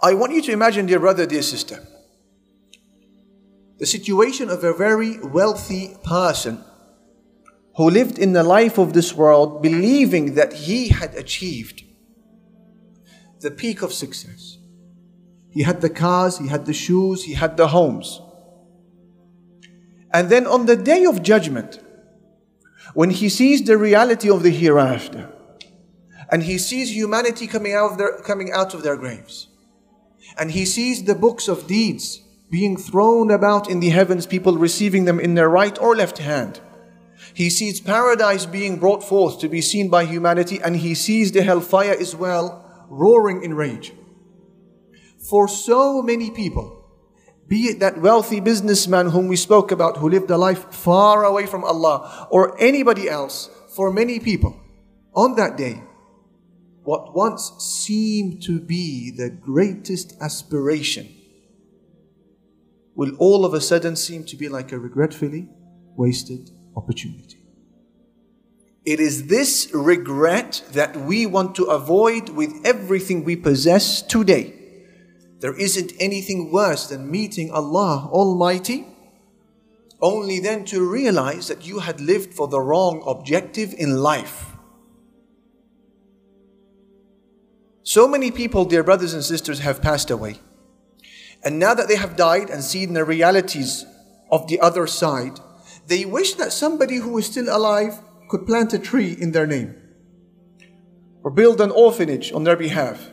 [0.00, 1.86] I want you to imagine, dear brother, dear sister,
[3.78, 6.64] the situation of a very wealthy person
[7.76, 11.82] who lived in the life of this world believing that he had achieved
[13.40, 14.58] the peak of success.
[15.50, 18.20] He had the cars, he had the shoes, he had the homes.
[20.12, 21.80] And then on the day of judgment,
[22.94, 25.30] when he sees the reality of the hereafter,
[26.30, 29.48] and he sees humanity coming out of their, coming out of their graves,
[30.38, 35.06] and he sees the books of deeds being thrown about in the heavens, people receiving
[35.06, 36.60] them in their right or left hand.
[37.32, 41.42] He sees paradise being brought forth to be seen by humanity, and he sees the
[41.42, 43.94] hellfire as well, roaring in rage.
[45.30, 46.84] For so many people,
[47.48, 51.46] be it that wealthy businessman whom we spoke about who lived a life far away
[51.46, 54.60] from Allah, or anybody else, for many people,
[55.14, 55.82] on that day,
[56.84, 61.08] what once seemed to be the greatest aspiration
[62.94, 65.48] will all of a sudden seem to be like a regretfully
[65.96, 67.38] wasted opportunity.
[68.84, 74.54] It is this regret that we want to avoid with everything we possess today.
[75.38, 78.86] There isn't anything worse than meeting Allah Almighty,
[80.00, 84.51] only then to realize that you had lived for the wrong objective in life.
[87.84, 90.38] So many people, dear brothers and sisters, have passed away.
[91.44, 93.84] And now that they have died and seen the realities
[94.30, 95.40] of the other side,
[95.88, 99.74] they wish that somebody who is still alive could plant a tree in their name,
[101.24, 103.10] or build an orphanage on their behalf,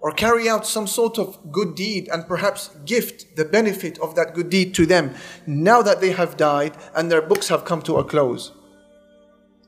[0.00, 4.34] or carry out some sort of good deed and perhaps gift the benefit of that
[4.34, 5.14] good deed to them
[5.46, 8.52] now that they have died and their books have come to a close.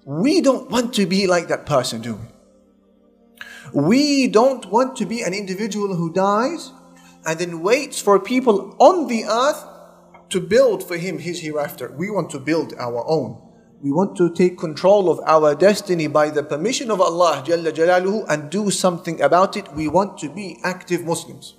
[0.04, 2.35] We don't want to be like that person, do we?
[3.75, 6.71] We don't want to be an individual who dies
[7.25, 9.63] and then waits for people on the earth
[10.29, 11.91] to build for him his hereafter.
[11.91, 13.41] We want to build our own.
[13.81, 18.25] We want to take control of our destiny by the permission of Allah Jalla Jalaluhu
[18.29, 19.73] and do something about it.
[19.73, 21.55] We want to be active Muslims.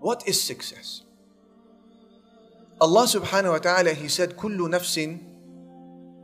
[0.00, 1.02] What is success?
[2.80, 5.20] Allah subhanahu wa ta'ala, He said, كُلُّ نَفْسٍ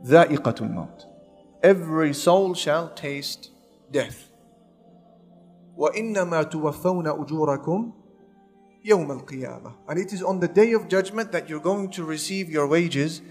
[0.05, 1.05] ذَائِقَةُ الْمَوْتِ
[1.63, 3.51] Every soul shall taste
[3.91, 4.29] death.
[5.77, 7.91] وَإِنَّمَا تُوَفَّوْنَ أُجُورَكُمْ
[8.85, 12.49] يَوْمَ الْقِيَامَةِ And it is on the day of judgment that you're going to receive
[12.49, 13.21] your wages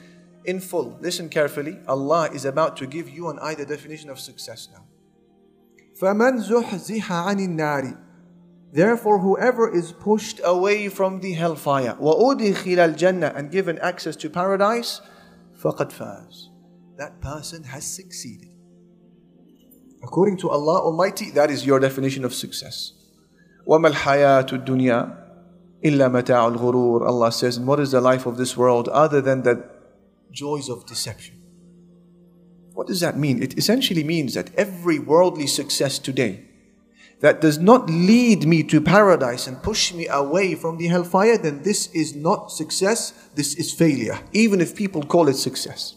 [0.44, 0.96] in full.
[1.00, 1.78] Listen carefully.
[1.88, 4.84] Allah is about to give you and I the definition of success now.
[6.00, 7.98] فَمَنْ زُحْزِحَ عَنِ النَّارِ
[8.72, 15.00] Therefore, whoever is pushed away from the hellfire, وَأُدِخِلَ الْجَنَّةِ and given access to paradise,
[15.58, 16.48] فَقَدْ فَازَ
[16.98, 18.49] That person has succeeded.
[20.02, 22.92] According to Allah Almighty, that is your definition of success.
[23.66, 25.24] وَمَا الْحَيَاةُ الدُّنْيَا
[25.84, 29.42] إِلَّا مَتَاعُ الْغُرُورِ Allah says, and what is the life of this world other than
[29.42, 29.76] the
[30.36, 31.34] joys of deception.
[32.74, 33.42] What does that mean?
[33.42, 36.44] It essentially means that every worldly success today
[37.20, 41.62] that does not lead me to paradise and push me away from the hellfire, then
[41.62, 45.96] this is not success, this is failure, even if people call it success.